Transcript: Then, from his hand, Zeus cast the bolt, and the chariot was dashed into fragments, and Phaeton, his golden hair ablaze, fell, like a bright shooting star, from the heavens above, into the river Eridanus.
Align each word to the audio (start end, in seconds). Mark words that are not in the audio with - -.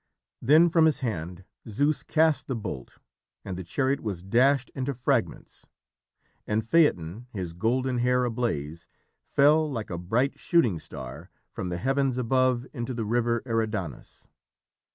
Then, 0.41 0.67
from 0.69 0.85
his 0.85 1.01
hand, 1.01 1.43
Zeus 1.69 2.01
cast 2.01 2.47
the 2.47 2.55
bolt, 2.55 2.97
and 3.45 3.55
the 3.55 3.63
chariot 3.63 3.99
was 3.99 4.23
dashed 4.23 4.71
into 4.73 4.95
fragments, 4.95 5.67
and 6.47 6.65
Phaeton, 6.65 7.27
his 7.33 7.53
golden 7.53 7.99
hair 7.99 8.23
ablaze, 8.25 8.87
fell, 9.27 9.71
like 9.71 9.91
a 9.91 9.99
bright 9.99 10.39
shooting 10.39 10.79
star, 10.79 11.29
from 11.51 11.69
the 11.69 11.77
heavens 11.77 12.17
above, 12.17 12.65
into 12.73 12.95
the 12.95 13.05
river 13.05 13.43
Eridanus. 13.45 14.27